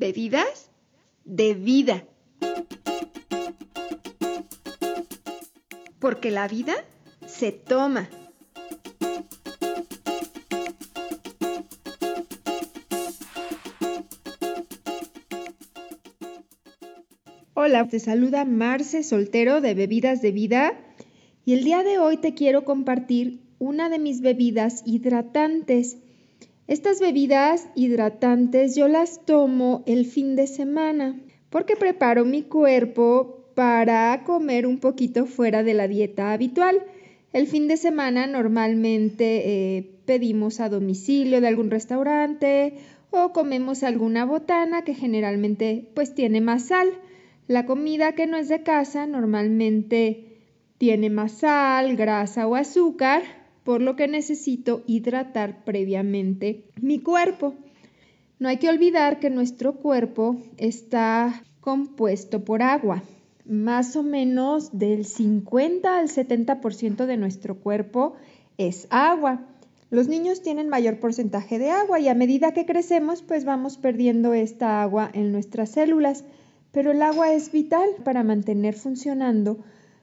[0.00, 0.70] bebidas
[1.24, 2.04] de vida.
[6.00, 6.74] Porque la vida
[7.26, 8.08] se toma.
[17.52, 20.80] Hola, te saluda Marce Soltero de Bebidas de Vida
[21.44, 25.98] y el día de hoy te quiero compartir una de mis bebidas hidratantes.
[26.70, 31.18] Estas bebidas hidratantes yo las tomo el fin de semana
[31.50, 36.80] porque preparo mi cuerpo para comer un poquito fuera de la dieta habitual.
[37.32, 42.74] El fin de semana normalmente eh, pedimos a domicilio de algún restaurante
[43.10, 46.88] o comemos alguna botana que generalmente pues tiene más sal.
[47.48, 50.38] La comida que no es de casa normalmente
[50.78, 57.54] tiene más sal, grasa o azúcar, por lo que necesito hidratar previamente mi cuerpo.
[58.38, 63.02] No hay que olvidar que nuestro cuerpo está compuesto por agua.
[63.44, 68.14] Más o menos del 50 al 70% de nuestro cuerpo
[68.58, 69.46] es agua.
[69.90, 74.34] Los niños tienen mayor porcentaje de agua y a medida que crecemos pues vamos perdiendo
[74.34, 76.24] esta agua en nuestras células
[76.72, 79.58] pero el agua es vital para mantener funcionando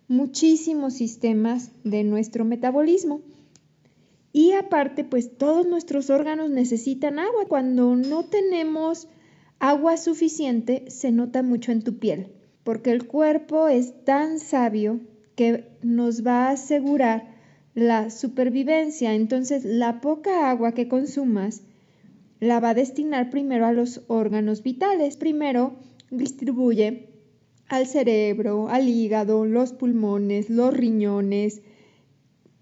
[0.08, 3.22] muchísimos sistemas de nuestro metabolismo.
[4.38, 7.48] Y aparte, pues todos nuestros órganos necesitan agua.
[7.48, 9.08] Cuando no tenemos
[9.58, 12.28] agua suficiente, se nota mucho en tu piel,
[12.64, 15.00] porque el cuerpo es tan sabio
[15.34, 17.34] que nos va a asegurar
[17.74, 19.16] la supervivencia.
[19.16, 21.64] Entonces, la poca agua que consumas
[22.40, 25.18] la va a destinar primero a los órganos vitales.
[25.18, 25.78] Primero,
[26.12, 27.10] distribuye
[27.70, 31.64] al cerebro, al hígado, los pulmones, los riñones,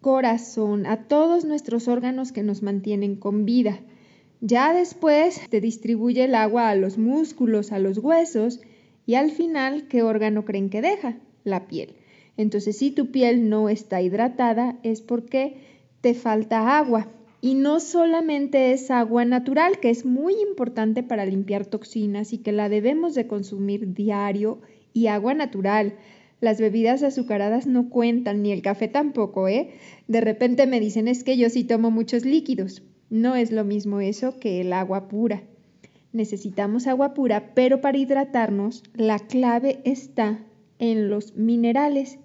[0.06, 3.80] corazón, a todos nuestros órganos que nos mantienen con vida.
[4.39, 8.59] Ya después te distribuye el agua a los músculos, a los huesos
[9.08, 11.17] y al final, ¿qué órgano creen que deja?
[11.44, 11.96] La piel.
[12.38, 15.57] Entonces, si tu piel no está hidratada es porque
[16.02, 17.07] te falta agua.
[17.41, 22.51] Y no solamente es agua natural, que es muy importante para limpiar toxinas y que
[22.51, 24.62] la debemos de consumir diario,
[24.94, 25.96] y agua natural.
[26.45, 29.72] Las bebidas azucaradas no cuentan, ni el café tampoco, ¿eh?
[30.07, 32.83] De repente me dicen es que yo sí tomo muchos líquidos.
[33.09, 35.41] No es lo mismo eso que el agua pura.
[36.13, 40.38] Necesitamos agua pura, pero para hidratarnos la clave está
[40.78, 42.19] en los minerales.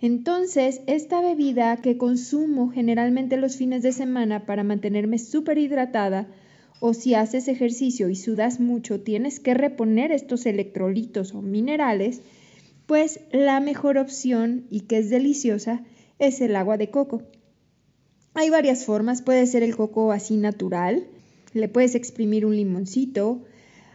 [0.00, 6.28] Entonces, esta bebida que consumo generalmente los fines de semana para mantenerme súper hidratada,
[6.78, 12.22] o si haces ejercicio y sudas mucho, tienes que reponer estos electrolitos o minerales,
[12.86, 15.82] pues la mejor opción y que es deliciosa
[16.18, 17.22] es el agua de coco.
[18.34, 21.06] Hay varias formas, puede ser el coco así natural,
[21.52, 23.42] le puedes exprimir un limoncito,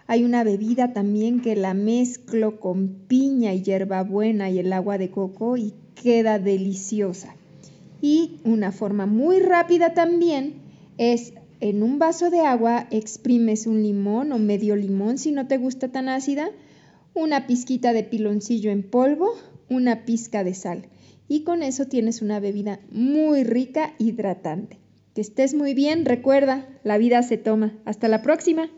[0.08, 5.10] hay una bebida también que la mezclo con piña y hierbabuena y el agua de
[5.10, 7.36] coco y queda deliciosa.
[8.02, 10.56] Y una forma muy rápida también
[10.98, 15.58] es en un vaso de agua exprimes un limón o medio limón si no te
[15.58, 16.50] gusta tan ácida,
[17.14, 19.34] una pizquita de piloncillo en polvo,
[19.70, 20.88] una pizca de sal.
[21.28, 24.80] Y con eso tienes una bebida muy rica, hidratante.
[25.14, 27.74] Que estés muy bien, recuerda, la vida se toma.
[27.86, 28.70] Hasta la próxima.